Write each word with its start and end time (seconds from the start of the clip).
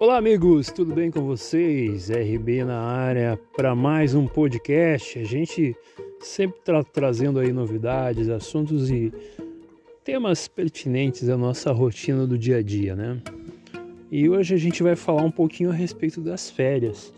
Olá, 0.00 0.16
amigos, 0.16 0.70
tudo 0.70 0.94
bem 0.94 1.10
com 1.10 1.22
vocês? 1.22 2.08
RB 2.08 2.62
na 2.62 2.78
área 2.78 3.36
para 3.56 3.74
mais 3.74 4.14
um 4.14 4.28
podcast. 4.28 5.18
A 5.18 5.24
gente 5.24 5.74
sempre 6.20 6.60
tra 6.60 6.84
trazendo 6.84 7.40
aí 7.40 7.52
novidades, 7.52 8.28
assuntos 8.28 8.92
e 8.92 9.12
temas 10.04 10.46
pertinentes 10.46 11.28
à 11.28 11.36
nossa 11.36 11.72
rotina 11.72 12.28
do 12.28 12.38
dia 12.38 12.58
a 12.58 12.62
dia, 12.62 12.94
né? 12.94 13.20
E 14.08 14.28
hoje 14.28 14.54
a 14.54 14.56
gente 14.56 14.84
vai 14.84 14.94
falar 14.94 15.22
um 15.22 15.32
pouquinho 15.32 15.70
a 15.70 15.74
respeito 15.74 16.20
das 16.20 16.48
férias, 16.48 17.12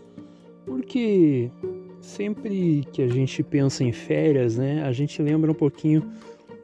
porque 0.65 1.51
sempre 1.99 2.83
que 2.91 3.03
a 3.03 3.07
gente 3.07 3.43
pensa 3.43 3.83
em 3.83 3.91
férias, 3.91 4.57
né, 4.57 4.81
a 4.83 4.91
gente 4.91 5.21
lembra 5.21 5.51
um 5.51 5.55
pouquinho 5.55 6.11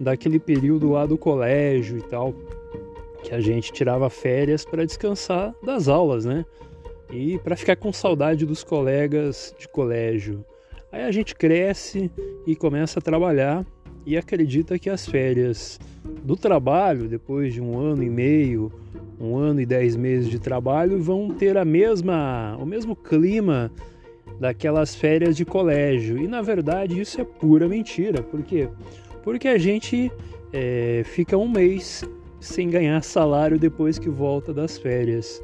daquele 0.01 0.39
período 0.39 0.89
lá 0.89 1.05
do 1.05 1.15
colégio 1.15 1.99
e 1.99 2.01
tal, 2.01 2.33
que 3.23 3.33
a 3.33 3.39
gente 3.39 3.71
tirava 3.71 4.09
férias 4.09 4.65
para 4.65 4.85
descansar 4.85 5.53
das 5.63 5.87
aulas, 5.87 6.25
né? 6.25 6.45
E 7.11 7.37
para 7.39 7.55
ficar 7.55 7.75
com 7.75 7.91
saudade 7.91 8.45
dos 8.45 8.63
colegas 8.63 9.55
de 9.57 9.67
colégio. 9.67 10.45
Aí 10.91 11.03
a 11.03 11.11
gente 11.11 11.35
cresce 11.35 12.11
e 12.45 12.55
começa 12.55 12.99
a 12.99 13.01
trabalhar 13.01 13.65
e 14.05 14.17
acredita 14.17 14.79
que 14.79 14.89
as 14.89 15.05
férias 15.05 15.79
do 16.23 16.35
trabalho, 16.35 17.07
depois 17.07 17.53
de 17.53 17.61
um 17.61 17.77
ano 17.77 18.03
e 18.03 18.09
meio, 18.09 18.71
um 19.19 19.35
ano 19.35 19.59
e 19.59 19.65
dez 19.65 19.95
meses 19.95 20.29
de 20.29 20.39
trabalho, 20.39 21.01
vão 21.01 21.29
ter 21.29 21.57
a 21.57 21.65
mesma, 21.65 22.57
o 22.59 22.65
mesmo 22.65 22.95
clima 22.95 23.71
daquelas 24.39 24.95
férias 24.95 25.35
de 25.35 25.43
colégio. 25.43 26.17
E 26.17 26.27
na 26.27 26.41
verdade 26.41 26.99
isso 26.99 27.19
é 27.19 27.23
pura 27.23 27.67
mentira. 27.67 28.21
Por 28.21 28.41
quê? 28.43 28.69
Porque 29.23 29.47
a 29.47 29.57
gente 29.57 30.11
é, 30.53 31.01
fica 31.03 31.37
um 31.37 31.49
mês 31.49 32.03
sem 32.47 32.69
ganhar 32.69 33.03
salário 33.03 33.59
depois 33.59 33.99
que 33.99 34.09
volta 34.09 34.53
das 34.53 34.77
férias. 34.77 35.41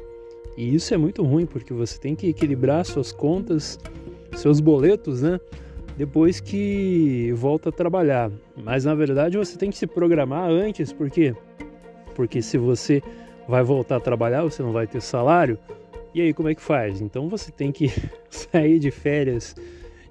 E 0.56 0.74
isso 0.74 0.94
é 0.94 0.96
muito 0.96 1.22
ruim 1.22 1.46
porque 1.46 1.72
você 1.72 1.98
tem 1.98 2.14
que 2.14 2.28
equilibrar 2.28 2.84
suas 2.84 3.12
contas, 3.12 3.78
seus 4.36 4.60
boletos, 4.60 5.22
né? 5.22 5.38
Depois 5.96 6.40
que 6.40 7.32
volta 7.36 7.68
a 7.68 7.72
trabalhar. 7.72 8.30
Mas 8.56 8.84
na 8.84 8.94
verdade 8.94 9.36
você 9.36 9.56
tem 9.56 9.70
que 9.70 9.76
se 9.76 9.86
programar 9.86 10.50
antes, 10.50 10.92
por 10.92 11.10
quê? 11.10 11.34
Porque 12.14 12.40
se 12.40 12.56
você 12.56 13.02
vai 13.48 13.62
voltar 13.62 13.96
a 13.96 14.00
trabalhar, 14.00 14.42
você 14.42 14.62
não 14.62 14.72
vai 14.72 14.86
ter 14.86 15.00
salário. 15.00 15.58
E 16.14 16.20
aí 16.20 16.32
como 16.32 16.48
é 16.48 16.54
que 16.54 16.62
faz? 16.62 17.00
Então 17.00 17.28
você 17.28 17.52
tem 17.52 17.70
que 17.70 17.92
sair 18.30 18.78
de 18.78 18.90
férias 18.90 19.54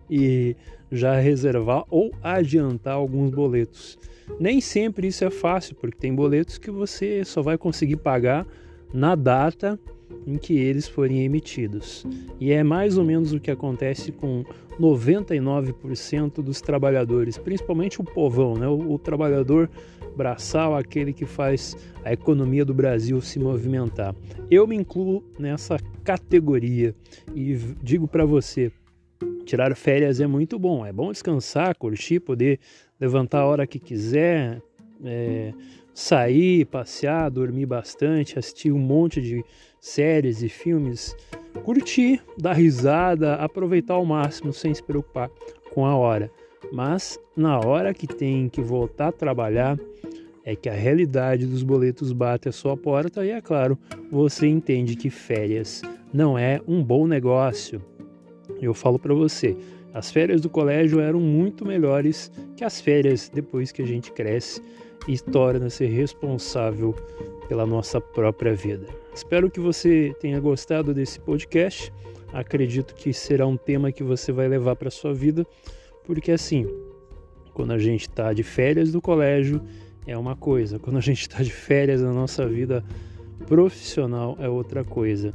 e 0.10 0.56
já 0.92 1.18
reservar 1.20 1.86
ou 1.90 2.12
adiantar 2.22 2.94
alguns 2.94 3.32
boletos. 3.32 3.98
Nem 4.40 4.62
sempre 4.62 5.08
isso 5.08 5.24
é 5.26 5.30
fácil, 5.30 5.76
porque 5.76 5.98
tem 5.98 6.14
boletos 6.14 6.58
que 6.58 6.72
você 6.72 7.24
só 7.24 7.42
vai 7.42 7.58
conseguir 7.58 7.98
pagar 7.98 8.46
na 8.94 9.16
data 9.16 9.80
em 10.26 10.38
que 10.38 10.54
eles 10.54 10.88
forem 10.88 11.24
emitidos. 11.24 12.06
E 12.40 12.52
é 12.52 12.64
mais 12.64 12.98
ou 12.98 13.04
menos 13.04 13.34
o 13.34 13.40
que 13.40 13.52
acontece 13.52 14.12
com 14.12 14.46
99% 14.80 16.42
dos 16.42 16.62
trabalhadores, 16.62 17.38
principalmente 17.38 18.00
o 18.00 18.04
povão, 18.04 18.56
né? 18.56 18.68
o, 18.68 18.94
o 18.94 19.00
trabalhador 19.00 19.70
braçal, 20.16 20.76
aquele 20.76 21.12
que 21.12 21.26
faz 21.26 21.76
a 22.04 22.14
economia 22.14 22.64
do 22.64 22.74
Brasil 22.74 23.20
se 23.22 23.40
movimentar. 23.40 24.16
Eu 24.50 24.68
me 24.68 24.76
incluo 24.76 25.24
nessa 25.40 25.78
categoria 26.04 26.96
e 27.36 27.56
digo 27.82 28.08
para 28.08 28.26
você, 28.26 28.72
tirar 29.54 29.76
férias 29.76 30.20
é 30.20 30.26
muito 30.26 30.58
bom. 30.58 30.84
É 30.84 30.92
bom 30.92 31.12
descansar, 31.12 31.76
curtir, 31.76 32.20
poder 32.20 32.60
levantar 33.00 33.42
a 33.42 33.46
hora 33.46 33.68
que 33.68 33.78
quiser, 33.78 34.60
é, 35.06 35.54
sair, 35.94 36.66
passear, 36.66 37.30
dormir 37.30 37.68
bastante, 37.68 38.40
assistir 38.40 38.72
um 38.72 38.80
monte 38.80 39.22
de 39.22 39.46
séries 39.80 40.42
e 40.42 40.50
filmes, 40.50 41.16
curtir, 41.64 42.20
dar 42.36 42.54
risada, 42.54 43.36
aproveitar 43.36 43.94
ao 43.94 44.04
máximo 44.04 44.52
sem 44.52 44.74
se 44.74 44.82
preocupar 44.82 45.30
com 45.72 45.86
a 45.86 45.96
hora. 45.96 46.32
Mas 46.72 47.20
na 47.38 47.60
hora 47.60 47.94
que 47.94 48.08
tem 48.08 48.50
que 48.50 48.60
voltar 48.60 49.10
a 49.10 49.12
trabalhar, 49.12 49.78
é 50.44 50.56
que 50.56 50.68
a 50.68 50.74
realidade 50.74 51.46
dos 51.46 51.62
boletos 51.62 52.12
bate 52.12 52.50
a 52.50 52.52
sua 52.52 52.76
porta 52.76 53.24
e, 53.24 53.30
é 53.30 53.40
claro, 53.40 53.78
você 54.12 54.48
entende 54.48 54.96
que 54.96 55.12
férias 55.12 55.84
não 56.12 56.40
é 56.40 56.60
um 56.68 56.84
bom 56.84 57.06
negócio. 57.06 57.80
Eu 58.62 58.74
falo 58.74 58.98
para 58.98 59.14
você, 59.14 59.58
as 59.94 60.12
férias 60.12 60.42
do 60.42 60.50
colégio 60.50 61.00
eram 61.00 61.20
muito 61.20 61.66
melhores 61.66 62.32
que 62.56 62.64
as 62.64 62.82
férias 62.82 63.30
depois 63.30 63.72
que 63.72 63.82
a 63.82 63.86
gente 63.86 64.12
cresce 64.12 64.62
e 65.08 65.20
torna-se 65.20 65.86
responsável 65.86 66.96
pela 67.48 67.66
nossa 67.66 68.00
própria 68.00 68.56
vida. 68.56 68.88
Espero 69.14 69.52
que 69.52 69.60
você 69.60 70.16
tenha 70.20 70.40
gostado 70.40 70.94
desse 70.94 71.20
podcast. 71.20 71.94
Acredito 72.32 72.96
que 72.96 73.14
será 73.14 73.46
um 73.46 73.58
tema 73.58 73.92
que 73.92 74.04
você 74.04 74.32
vai 74.32 74.48
levar 74.48 74.76
para 74.76 74.90
sua 74.90 75.14
vida, 75.14 75.46
porque 76.04 76.32
assim, 76.32 76.66
quando 77.54 77.74
a 77.74 77.78
gente 77.78 78.10
está 78.10 78.34
de 78.34 78.42
férias 78.42 78.92
do 78.92 79.00
colégio 79.00 79.62
é 80.08 80.18
uma 80.18 80.36
coisa, 80.36 80.80
quando 80.80 80.98
a 80.98 81.02
gente 81.02 81.22
está 81.22 81.44
de 81.44 81.52
férias 81.52 82.02
na 82.02 82.12
nossa 82.12 82.48
vida 82.48 82.84
profissional 83.46 84.36
é 84.40 84.50
outra 84.50 84.84
coisa. 84.84 85.34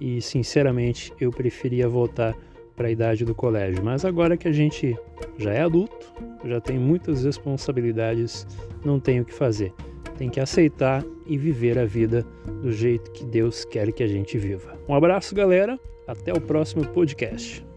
E 0.00 0.22
sinceramente, 0.22 1.12
eu 1.18 1.32
preferia 1.32 1.88
voltar 1.88 2.36
para 2.78 2.86
a 2.86 2.90
idade 2.90 3.24
do 3.24 3.34
colégio. 3.34 3.84
Mas 3.84 4.04
agora 4.04 4.36
que 4.36 4.46
a 4.46 4.52
gente 4.52 4.96
já 5.36 5.52
é 5.52 5.62
adulto, 5.62 6.14
já 6.44 6.60
tem 6.60 6.78
muitas 6.78 7.24
responsabilidades, 7.24 8.46
não 8.84 9.00
tem 9.00 9.20
o 9.20 9.24
que 9.24 9.34
fazer. 9.34 9.74
Tem 10.16 10.30
que 10.30 10.40
aceitar 10.40 11.04
e 11.26 11.36
viver 11.36 11.78
a 11.78 11.84
vida 11.84 12.24
do 12.62 12.72
jeito 12.72 13.10
que 13.10 13.24
Deus 13.24 13.64
quer 13.64 13.92
que 13.92 14.02
a 14.02 14.08
gente 14.08 14.38
viva. 14.38 14.78
Um 14.88 14.94
abraço, 14.94 15.34
galera. 15.34 15.78
Até 16.06 16.32
o 16.32 16.40
próximo 16.40 16.86
podcast. 16.86 17.67